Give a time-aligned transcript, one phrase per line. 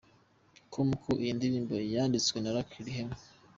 [0.71, 3.17] com ko iyi ndirimbo yanditswe na Lucky Rehema.